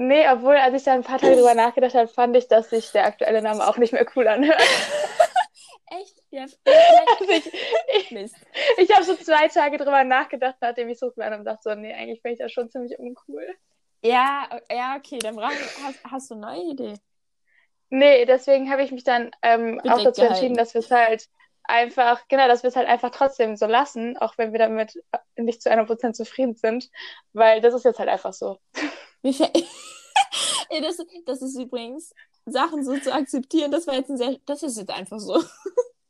[0.02, 2.92] Nee, obwohl, als ich da ein paar Tage drüber nachgedacht habe, fand ich, dass sich
[2.92, 4.60] der aktuelle Name auch nicht mehr cool anhört.
[5.92, 6.16] Echt?
[6.32, 6.56] Ja, also
[7.30, 8.32] ich ich,
[8.78, 11.94] ich habe so zwei Tage drüber nachgedacht, nachdem ich so war und dachte so, nee,
[11.94, 13.46] eigentlich finde ich das schon ziemlich uncool.
[14.02, 15.52] Ja, ja, okay, dann brauch,
[15.84, 16.94] hast, hast du eine neue Idee?
[17.92, 21.30] Nee, deswegen habe ich mich dann ähm, auch dazu entschieden, dass wir es halt
[21.66, 25.00] einfach, genau, dass wir es halt einfach trotzdem so lassen, auch wenn wir damit
[25.36, 26.90] nicht zu 100% zufrieden sind,
[27.34, 28.58] weil das ist jetzt halt einfach so.
[29.22, 29.34] Viel...
[30.70, 32.14] ja, das, das ist übrigens,
[32.46, 35.36] Sachen so zu akzeptieren, das war jetzt ein sehr, das ist jetzt einfach so.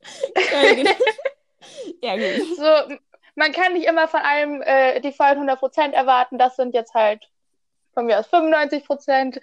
[2.01, 2.57] ja, gut.
[2.57, 2.95] So,
[3.35, 7.29] man kann nicht immer von allem äh, die vollen 100% erwarten, das sind jetzt halt
[7.93, 9.41] von mir aus 95%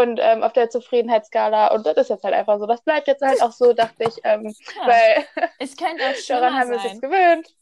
[0.00, 2.66] und ähm, auf der Zufriedenheitsskala und das ist jetzt halt einfach so.
[2.66, 4.86] Das bleibt jetzt halt auch so, dachte ich, ähm, ja.
[4.86, 5.26] weil
[5.58, 7.54] es könnte auch daran haben wir uns jetzt gewöhnt.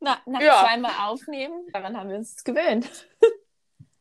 [0.00, 0.64] Na, nach Ja.
[0.64, 3.08] zweimal aufnehmen, daran haben wir uns gewöhnt.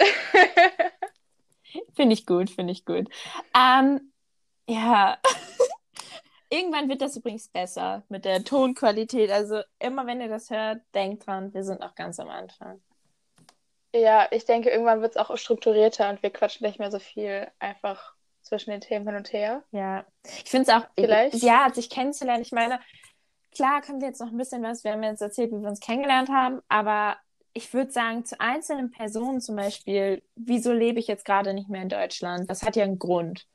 [1.96, 3.10] Finde ich gut, finde ich gut.
[3.58, 4.14] Ähm,
[4.68, 5.18] ja,
[6.50, 9.32] irgendwann wird das übrigens besser mit der Tonqualität.
[9.32, 12.82] Also immer wenn ihr das hört, denkt dran, wir sind noch ganz am Anfang.
[13.96, 17.48] Ja, ich denke, irgendwann wird es auch strukturierter und wir quatschen nicht mehr so viel
[17.60, 19.64] einfach zwischen den Themen hin und her.
[19.72, 21.36] Ja, ich finde es auch, Vielleicht.
[21.36, 22.42] ja, sich kennenzulernen.
[22.42, 22.80] Ich meine,
[23.54, 25.80] klar können wir jetzt noch ein bisschen was, wir haben jetzt erzählt, wie wir uns
[25.80, 27.18] kennengelernt haben, aber
[27.54, 31.84] ich würde sagen, zu einzelnen Personen zum Beispiel, wieso lebe ich jetzt gerade nicht mehr
[31.84, 32.50] in Deutschland?
[32.50, 33.48] Das hat ja einen Grund,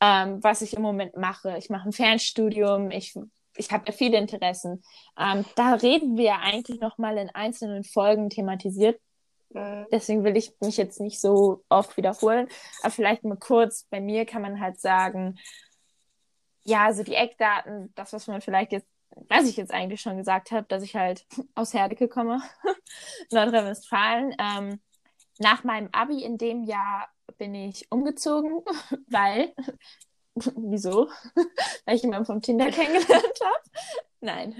[0.00, 1.56] ähm, was ich im Moment mache.
[1.56, 3.14] Ich mache ein Fernstudium, ich,
[3.56, 4.82] ich habe ja viele Interessen.
[5.18, 9.00] Ähm, da reden wir ja eigentlich noch mal in einzelnen Folgen thematisiert.
[9.50, 9.86] Mhm.
[9.90, 12.48] Deswegen will ich mich jetzt nicht so oft wiederholen.
[12.82, 15.38] Aber vielleicht mal kurz, bei mir kann man halt sagen,
[16.62, 18.86] ja, also die Eckdaten, das, was man vielleicht jetzt,
[19.28, 22.42] was ich jetzt eigentlich schon gesagt habe, dass ich halt aus Herdecke komme,
[23.30, 24.34] Nordrhein-Westfalen.
[24.38, 24.80] Ähm,
[25.38, 28.62] nach meinem Abi in dem Jahr bin ich umgezogen,
[29.08, 29.54] weil,
[30.34, 31.08] wieso?
[31.84, 33.60] weil ich jemanden vom Tinder kennengelernt habe.
[34.22, 34.54] Nein.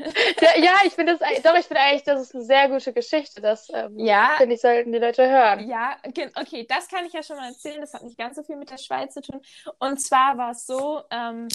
[0.57, 3.43] Ja, ich finde das, doch, ich finde eigentlich, das ist eine sehr gute Geschichte.
[3.43, 5.69] Das, ähm, Ja, finde ich, sollten die Leute hören.
[5.69, 5.99] Ja,
[6.35, 7.81] okay, das kann ich ja schon mal erzählen.
[7.81, 9.43] Das hat nicht ganz so viel mit der Schweiz zu tun.
[9.79, 11.49] Und zwar war es so, ähm,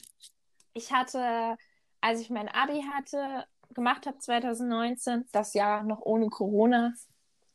[0.75, 1.57] ich hatte,
[2.05, 6.93] als ich mein Abi hatte, gemacht habe 2019, das Jahr noch ohne Corona.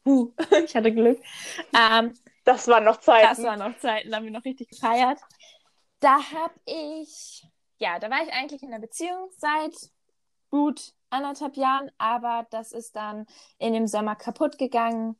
[0.04, 0.32] Huh,
[0.64, 1.20] ich hatte Glück.
[1.72, 3.28] Ähm, Das waren noch Zeiten.
[3.28, 5.20] das waren noch Zeiten, da haben wir noch richtig gefeiert.
[6.00, 7.46] Da habe ich,
[7.78, 9.74] ja, da war ich eigentlich in einer Beziehung seit
[10.50, 13.26] gut anderthalb Jahren, aber das ist dann
[13.58, 15.16] in dem Sommer kaputt gegangen.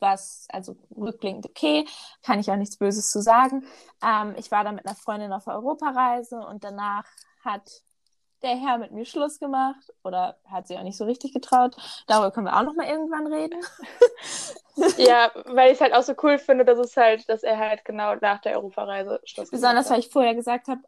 [0.00, 1.86] Was, also rückblickend okay,
[2.22, 3.64] kann ich auch nichts Böses zu sagen.
[4.02, 7.04] Ähm, ich war dann mit einer Freundin auf Europareise und danach
[7.48, 7.82] hat
[8.42, 11.76] der Herr mit mir Schluss gemacht oder hat sich auch nicht so richtig getraut.
[12.06, 13.60] Darüber können wir auch noch mal irgendwann reden.
[14.96, 17.84] Ja, weil ich es halt auch so cool finde, dass es halt, dass er halt
[17.84, 20.82] genau nach der Europareise Schluss Besonders, gemacht weil ich vorher gesagt habe,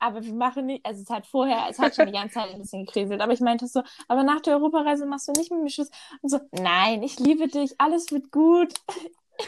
[0.00, 2.60] aber wir machen nicht, also es hat vorher, es hat schon die ganze Zeit ein
[2.60, 5.70] bisschen gekriselt, aber ich meinte so, aber nach der Europareise machst du nicht mit mir
[5.70, 5.90] Schluss.
[6.20, 8.74] Und so, nein, ich liebe dich, alles wird gut.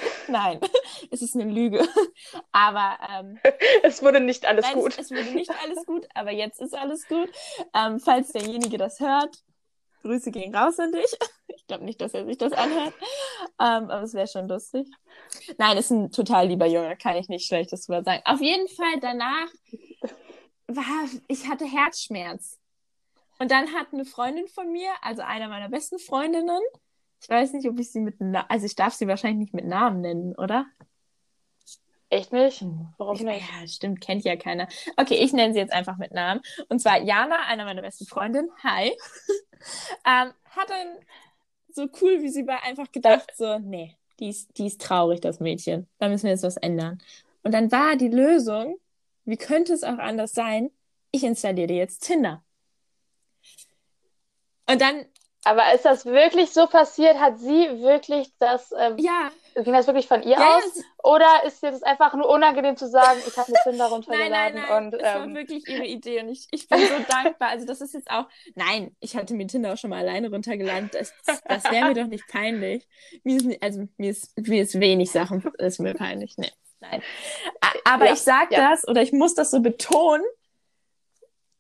[0.29, 0.61] nein,
[1.11, 1.87] es ist eine Lüge.
[2.53, 3.39] Aber ähm.
[3.83, 4.93] Es wurde nicht alles nein, gut.
[4.93, 7.31] Es, es wurde nicht alles gut, aber jetzt ist alles gut.
[7.75, 9.43] Ähm, falls derjenige das hört,
[10.03, 11.17] Grüße gehen raus an dich.
[11.49, 12.95] Ich glaube nicht, dass er sich das anhört,
[13.61, 14.87] ähm, aber es wäre schon lustig.
[15.59, 18.23] Nein, ist ein total lieber Junge, kann ich nicht Schlechtes drüber sagen.
[18.25, 19.49] Auf jeden Fall danach
[20.67, 22.59] war, ich hatte Herzschmerz.
[23.39, 26.61] Und dann hat eine Freundin von mir, also eine meiner besten Freundinnen,
[27.23, 29.67] ich weiß nicht, ob ich sie mit, Na also ich darf sie wahrscheinlich nicht mit
[29.67, 30.67] Namen nennen, oder?
[32.11, 32.65] Echt nicht?
[32.97, 33.55] Warum Ich, nicht?
[33.61, 34.69] ja, stimmt, kennt ja keiner.
[34.97, 36.41] Okay, ich nenne sie jetzt einfach mit Namen.
[36.69, 38.51] Und zwar Jana, einer meiner besten Freundinnen.
[38.63, 38.91] Hi.
[40.07, 40.89] ähm, hat dann
[41.71, 45.41] so cool, wie sie war, einfach gedacht, so, nee, die ist, die ist traurig, das
[45.41, 45.89] Mädchen.
[45.99, 46.99] Da müssen wir jetzt was ändern.
[47.43, 48.79] Und dann war die Lösung,
[49.25, 50.71] wie könnte es auch anders sein?
[51.13, 52.45] Ich installiere dir jetzt Tinder.
[54.67, 55.05] Und dann,
[55.45, 57.19] Aber ist das wirklich so passiert?
[57.19, 60.83] Hat sie wirklich das, ähm, ja, ging das wirklich von ihr ja, aus?
[61.03, 64.57] Oder ist dir das einfach nur unangenehm zu sagen, ich habe mir Tinder Nein, nein,
[64.57, 67.51] runtergeladen nein, und es war ähm, wirklich ihre Idee und ich, ich bin so dankbar.
[67.51, 70.91] Also das ist jetzt auch, nein, ich hatte mir Tinder auch schon mal alleine runtergeladen.
[70.93, 71.13] Das,
[71.45, 72.89] das wäre mir doch nicht peinlich.
[73.23, 76.35] Mir ist, also mir ist, mir ist wenig Sachen, ist mir peinlich.
[76.39, 77.03] Nee, nein.
[77.85, 78.71] Aber Ja, ich sag ja.
[78.71, 80.25] das oder ich muss das so betonen,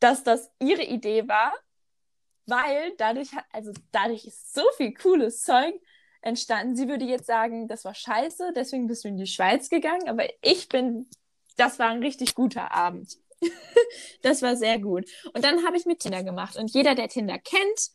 [0.00, 1.52] dass das ihre Idee war,
[2.46, 5.74] weil dadurch hat, also dadurch ist so viel cooles Zeug
[6.20, 6.76] entstanden.
[6.76, 10.24] Sie würde jetzt sagen, das war scheiße, deswegen bist du in die Schweiz gegangen, aber
[10.42, 11.06] ich bin,
[11.56, 13.18] das war ein richtig guter Abend.
[14.22, 15.06] das war sehr gut.
[15.34, 16.56] Und dann habe ich mit Tinder gemacht.
[16.56, 17.90] Und jeder, der Tinder kennt,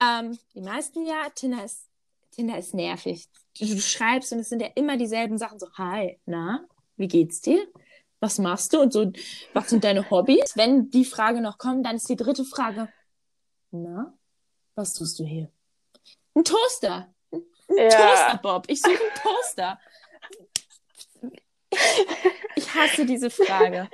[0.00, 1.86] ähm, die meisten ja, Tinder ist,
[2.32, 3.28] Tinder ist nervig.
[3.58, 5.58] Du, schreibst und es sind ja immer dieselben Sachen.
[5.58, 6.64] So, hi, na,
[6.96, 7.66] wie geht's dir?
[8.20, 8.80] Was machst du?
[8.80, 9.10] Und so,
[9.54, 10.56] was sind deine Hobbys?
[10.56, 12.88] Wenn die Frage noch kommt, dann ist die dritte Frage,
[13.70, 14.12] na,
[14.74, 15.50] was tust du hier?
[16.34, 17.12] Ein Toaster.
[17.32, 17.42] Ein
[17.76, 17.88] Ja.
[17.90, 18.64] Toaster, Bob.
[18.68, 19.78] Ich suche einen Toaster.
[22.56, 23.88] Ich hasse diese Frage.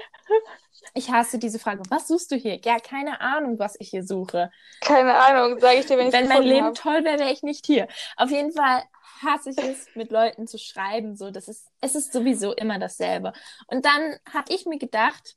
[0.94, 1.82] Ich hasse diese Frage.
[1.90, 2.58] Was suchst du hier?
[2.64, 4.50] Ja, keine Ahnung, was ich hier suche.
[4.80, 6.74] keine Ahnung, sage ich dir, wenn ich Wenn mein Leben hab.
[6.74, 7.86] toll wäre, wäre ich nicht hier.
[8.16, 8.82] Auf jeden Fall
[9.22, 11.16] hasse ich es, mit Leuten zu schreiben.
[11.16, 13.32] So, das ist, es ist sowieso immer dasselbe.
[13.66, 15.36] Und dann habe ich mir gedacht,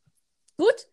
[0.57, 0.87] gut,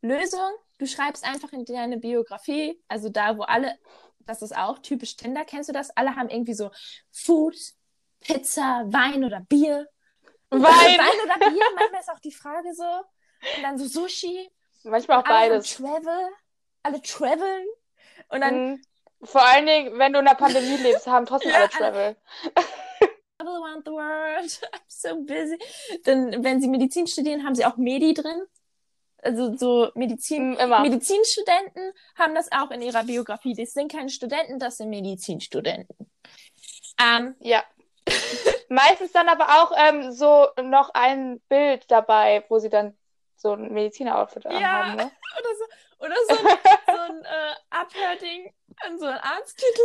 [0.00, 3.78] Lösung, du schreibst einfach in deine Biografie, also da, wo alle,
[4.20, 5.90] das ist auch typisch Tinder, kennst du das?
[5.96, 6.70] Alle haben irgendwie so
[7.12, 7.56] Food,
[8.20, 9.88] Pizza, Wein oder Bier.
[10.50, 10.60] Wein.
[10.62, 12.84] Wein oder Bier, manchmal ist auch die Frage so.
[13.56, 14.50] Und dann so Sushi.
[14.84, 15.76] Manchmal auch beides.
[15.76, 16.28] Travel.
[16.82, 17.66] Alle traveln.
[18.28, 18.82] Und dann Mhm.
[19.24, 21.56] Vor allen Dingen, wenn du in der Pandemie lebst, haben trotzdem Ja.
[21.58, 22.16] alle Travel.
[23.38, 24.60] Travel around the world.
[24.72, 25.58] I'm so busy.
[26.04, 28.42] Dann, wenn sie Medizin studieren, haben sie auch Medi drin.
[29.22, 30.52] Also so Medizin.
[30.52, 30.80] Mm, Immer.
[30.80, 33.54] Medizinstudenten haben das auch in ihrer Biografie.
[33.54, 36.10] Das sind keine Studenten, das sind Medizinstudenten.
[37.00, 37.64] Ähm, Ja.
[38.70, 42.96] Meistens dann aber auch ähm, so noch ein Bild dabei, wo sie dann
[43.36, 44.60] so ein Mediziner-Outfit Ja.
[44.60, 44.96] haben.
[44.96, 45.10] Ne?
[45.38, 48.52] oder so, oder so ein, so ein äh, Abhörding
[48.84, 49.82] an so einen Arzttitel.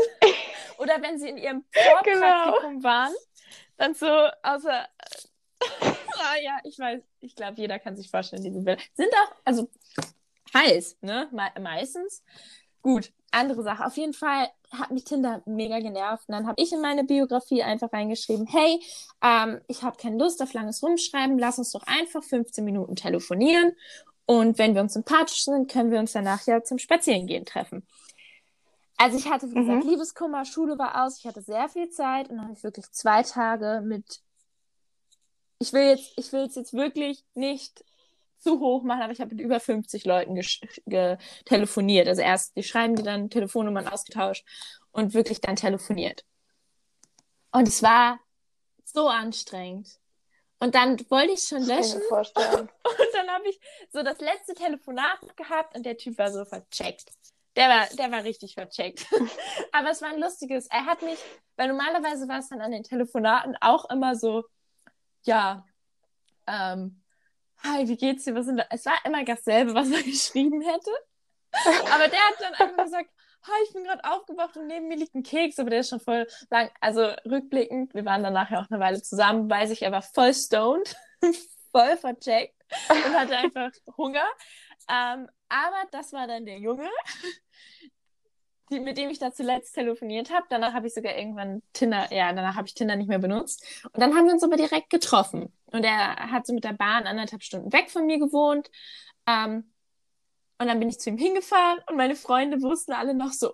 [0.77, 3.13] Oder wenn sie in ihrem Vorpraktikum waren,
[3.77, 4.07] dann so
[4.43, 4.87] außer.
[6.17, 8.81] Ah, ja, ich weiß, ich glaube, jeder kann sich vorstellen, diese Bilder.
[8.93, 9.69] Sind auch, also
[10.53, 11.29] heiß, ne?
[11.31, 12.23] Me meistens.
[12.81, 13.85] Gut, andere Sache.
[13.85, 16.27] Auf jeden Fall hat mich Tinder mega genervt.
[16.27, 18.81] Und dann habe ich in meine Biografie einfach reingeschrieben, hey,
[19.23, 23.73] ähm, ich habe keine Lust auf langes Rumschreiben, lass uns doch einfach 15 Minuten telefonieren.
[24.25, 27.85] Und wenn wir uns sympathisch sind, können wir uns danach ja zum Spazierengehen treffen.
[28.97, 29.89] Also ich hatte, wie gesagt, Mhm.
[29.89, 33.23] Liebeskummer, Schule war aus, ich hatte sehr viel Zeit und dann habe ich wirklich zwei
[33.23, 34.21] Tage mit.
[35.63, 37.85] Ich will jetzt, ich will es jetzt wirklich nicht
[38.37, 40.37] zu hoch machen, aber ich habe mit über 50 Leuten
[41.45, 42.09] telefoniert.
[42.09, 44.45] Also erst, die schreiben die dann Telefonnummern ausgetauscht
[44.91, 46.25] und wirklich dann telefoniert.
[47.53, 48.19] Und es war
[48.83, 49.87] so anstrengend.
[50.59, 52.69] Und dann wollte ich schon ich löschen vorstellen.
[52.83, 53.57] und dann habe ich
[53.89, 57.09] so das letzte Telefonat gehabt und der Typ war so vercheckt.
[57.55, 59.05] Der war, der war richtig vercheckt.
[59.71, 60.67] Aber es war ein lustiges.
[60.67, 61.19] Er hat mich,
[61.55, 64.43] weil normalerweise war es dann an den Telefonaten auch immer so,
[65.23, 65.65] ja,
[66.47, 67.01] ähm,
[67.63, 68.35] hi, wie geht's dir?
[68.35, 68.61] Was sind?
[68.69, 70.91] Es war immer dasselbe, was er geschrieben hätte.
[71.91, 73.09] Aber der hat dann einfach gesagt,
[73.43, 75.99] hi, ich bin gerade aufgewacht und neben mir liegt ein Keks, aber der ist schon
[75.99, 76.71] voll lang.
[76.79, 80.33] Also rückblickend, wir waren dann nachher auch eine Weile zusammen, weiß ich, er war voll
[80.33, 80.95] stoned,
[81.71, 82.55] voll vercheckt
[82.89, 84.25] und hatte einfach Hunger.
[84.89, 86.89] Ähm, aber das war dann der Junge,
[88.73, 90.45] die, mit dem ich da zuletzt telefoniert habe.
[90.49, 93.63] Danach habe ich sogar irgendwann Tinder, ja, danach habe ich Tinder nicht mehr benutzt.
[93.85, 95.53] Und dann haben wir uns aber direkt getroffen.
[95.67, 98.69] Und er hat so mit der Bahn anderthalb Stunden weg von mir gewohnt.
[99.27, 99.71] Ähm,
[100.59, 103.53] und dann bin ich zu ihm hingefahren und meine Freunde wussten alle noch so,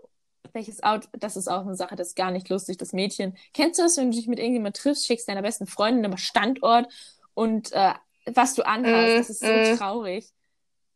[0.54, 3.38] welches Auto, das ist auch eine Sache, das ist gar nicht lustig, das Mädchen.
[3.54, 6.92] Kennst du das, wenn du dich mit irgendjemand triffst, schickst deiner besten Freundin immer Standort
[7.34, 7.94] und äh,
[8.26, 9.78] was du anhast, Mm, das ist so mm.
[9.78, 10.30] traurig.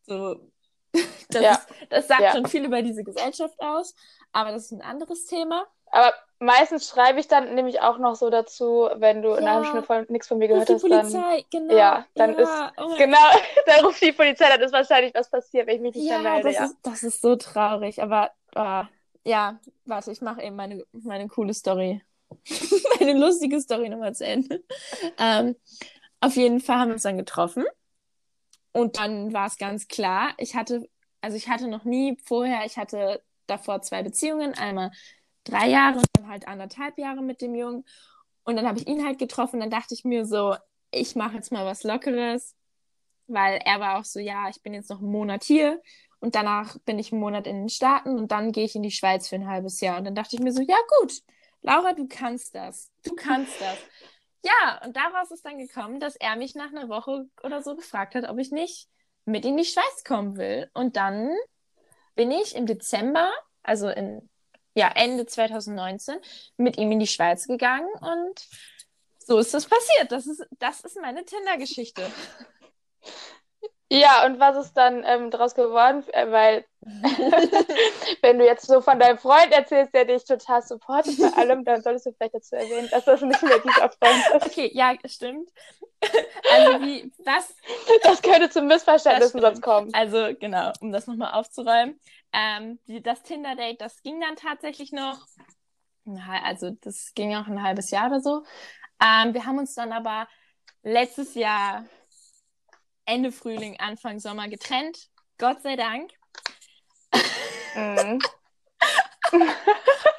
[0.05, 0.51] So,
[1.29, 1.51] das, Ja.
[1.53, 2.31] ist, das sagt Ja.
[2.33, 3.95] schon viel über diese Gesellschaft aus,
[4.31, 5.65] aber das ist ein anderes Thema.
[5.91, 9.57] Aber meistens schreibe ich dann nämlich auch noch so dazu, wenn du in Ja.
[9.57, 11.43] einer Stunde von nichts von mir gehört hast, dann.
[11.51, 11.75] Genau.
[11.75, 13.17] ja, dann ist- oh Genau,
[13.67, 16.43] dann ruft die Polizei, dann ist wahrscheinlich was passiert, wenn ich mich nicht Ja, melde.
[16.49, 16.65] das Ja.
[16.65, 18.87] ist, das ist so traurig, aber ah,
[19.23, 22.01] ja, warte, ich mache eben meine, meine coole Story.
[22.99, 24.63] meine lustige Story nochmal zu Ende.
[25.19, 25.55] Ähm,
[26.21, 27.65] auf jeden Fall haben wir uns dann getroffen
[28.73, 30.89] und dann war es ganz klar, ich hatte,
[31.21, 34.91] also ich hatte noch nie vorher, ich hatte davor zwei Beziehungen, einmal
[35.45, 37.85] drei Jahre und dann halt anderthalb Jahre mit dem Jungen
[38.43, 40.55] und dann habe ich ihn halt getroffen, dann dachte ich mir so,
[40.91, 42.55] ich mache jetzt mal was Lockeres,
[43.27, 45.81] weil er war auch so, ja, ich bin jetzt noch einen Monat hier
[46.19, 48.91] und danach bin ich einen Monat in den Staaten und dann gehe ich in die
[48.91, 49.97] Schweiz für ein halbes Jahr.
[49.97, 51.21] Und dann dachte ich mir so, ja gut,
[51.61, 52.91] Laura, du kannst das.
[53.03, 53.77] Du kannst das.
[54.43, 58.13] Ja, und daraus ist dann gekommen, dass er mich nach einer Woche oder so gefragt
[58.15, 58.89] hat, ob ich nicht
[59.25, 60.69] mit in die Schweiz kommen will.
[60.73, 61.33] Und dann
[62.15, 63.31] bin ich im Dezember,
[63.63, 64.29] also in
[64.75, 66.17] ja, Ende 2019,
[66.57, 68.47] mit ihm in die Schweiz gegangen und
[69.19, 70.11] so ist das passiert.
[70.11, 72.11] Das ist, das ist meine Tinder-Geschichte.
[73.91, 76.03] Ja, und was ist dann ähm, daraus geworden?
[76.13, 76.65] Äh, Weil,
[78.21, 81.81] wenn du jetzt so von deinem Freund erzählst, der dich total supportet bei allem, dann
[81.83, 84.45] solltest du vielleicht dazu erwähnen, dass das nicht mehr dieser Freund ist.
[84.47, 85.49] Okay, ja, stimmt.
[86.49, 87.55] Also wie, was,
[88.03, 89.93] Das könnte zu Missverständnissen Das sonst kommen.
[89.93, 91.99] also genau, um das nochmal aufzuräumen.
[92.33, 95.25] Ähm, die, das Tinder-Date, das ging dann tatsächlich noch,
[96.43, 98.43] also das ging auch ein halbes Jahr oder so.
[99.01, 100.27] Ähm, wir haben uns dann aber
[100.83, 101.85] letztes Jahr
[103.05, 105.09] Ende Frühling, Anfang Sommer getrennt.
[105.37, 106.11] Gott sei Dank.
[107.75, 108.19] Mhm.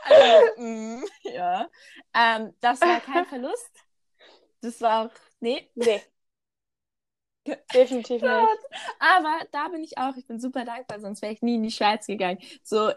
[0.05, 1.69] Also, mm, ja.
[2.15, 3.71] Ähm, das war kein Verlust.
[4.61, 6.03] Das war auch, nee, Nee.
[7.75, 8.49] Definitiv nicht.
[8.99, 11.71] Aber da bin ich auch, ich bin super dankbar, sonst wäre ich nie in die
[11.71, 12.39] Schweiz gegangen.
[12.63, 12.93] So,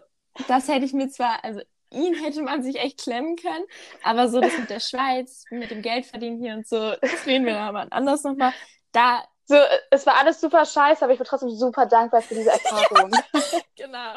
[0.48, 3.66] das hätte ich mir zwar, also ihn hätte man sich echt klemmen können,
[4.04, 7.46] aber so das mit der Schweiz, mit dem Geld verdienen hier und so, das reden
[7.46, 8.54] wir dann aber anders nochmal.
[8.92, 12.36] Da, So, äh, es war alles super scheiße, aber ich bin trotzdem super dankbar für
[12.36, 13.12] diese Erfahrung.
[13.78, 14.14] genau.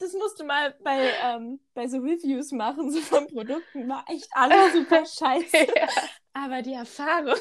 [0.00, 4.28] Das musst du mal bei, ähm, bei so Reviews machen, so von Produkten, war echt
[4.32, 5.56] alles super scheiße.
[5.76, 5.86] Ja.
[6.32, 7.36] Aber die Erfahrung,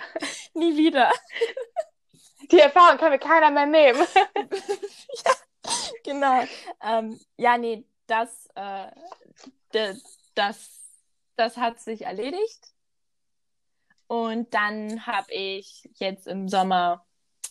[0.54, 1.12] nie wieder.
[2.50, 4.06] Die Erfahrung kann mir keiner mehr nehmen.
[6.02, 6.44] Genau.
[6.82, 8.86] Ähm, ja, nee, das, äh,
[10.34, 10.80] das,
[11.36, 12.72] das hat sich erledigt.
[14.08, 17.06] Und dann habe ich jetzt im Sommer,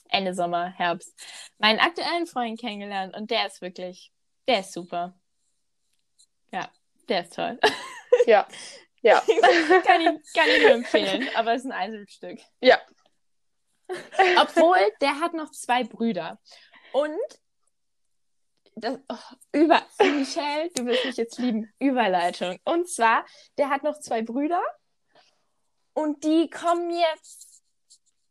[0.10, 1.14] Ende Sommer, Herbst,
[1.60, 4.12] meinen aktuellen Freund kennengelernt und der ist wirklich,
[4.48, 5.18] der ist super.
[6.52, 6.70] Ja,
[7.08, 7.60] der ist toll.
[8.26, 8.48] Ja.
[9.02, 9.22] Ja.
[9.86, 12.40] kann, ich, kann ich nur empfehlen, aber es ist ein Einzelstück.
[12.60, 12.80] Ja.
[14.42, 16.40] Obwohl, der hat noch zwei Brüder.
[16.92, 17.16] Und
[18.76, 21.72] das, oh, über Michelle, du wirst mich jetzt lieben.
[21.80, 22.60] Überleitung.
[22.66, 23.26] Und zwar,
[23.58, 24.62] der hat noch zwei Brüder
[25.98, 27.64] und die kommen jetzt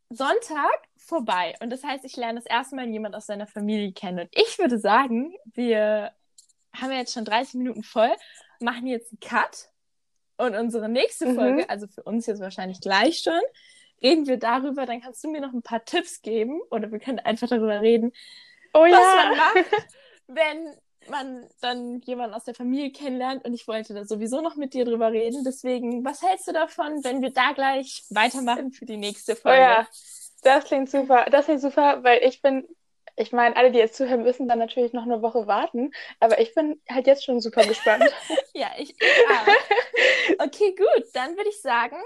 [0.09, 1.53] Sonntag vorbei.
[1.59, 4.19] Und das heißt, ich lerne das erste Mal jemand aus seiner Familie kennen.
[4.19, 6.13] Und ich würde sagen, wir
[6.73, 8.13] haben jetzt schon 30 Minuten voll,
[8.61, 9.69] machen jetzt einen Cut.
[10.37, 11.65] Und unsere nächste Folge, mhm.
[11.67, 13.41] also für uns jetzt wahrscheinlich gleich schon,
[14.01, 14.85] reden wir darüber.
[14.85, 18.13] Dann kannst du mir noch ein paar Tipps geben oder wir können einfach darüber reden,
[18.73, 19.25] oh, was ja.
[19.27, 19.87] man macht,
[20.27, 20.77] wenn
[21.09, 24.85] man dann jemanden aus der Familie kennenlernt und ich wollte da sowieso noch mit dir
[24.85, 25.43] drüber reden.
[25.43, 29.57] Deswegen, was hältst du davon, wenn wir da gleich weitermachen für die nächste Folge?
[29.57, 29.87] Oh ja,
[30.43, 31.25] das klingt super.
[31.31, 32.67] Das klingt super, weil ich bin,
[33.15, 36.53] ich meine, alle, die jetzt zuhören, müssen dann natürlich noch eine Woche warten, aber ich
[36.53, 38.05] bin halt jetzt schon super gespannt.
[38.53, 39.47] ja, ich, ich auch.
[40.45, 41.97] Okay, gut, dann würde ich sagen.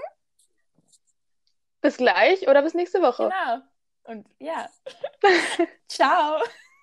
[1.80, 3.24] Bis gleich oder bis nächste Woche.
[3.24, 3.62] Genau.
[4.04, 4.68] Und ja.
[5.88, 6.40] Ciao.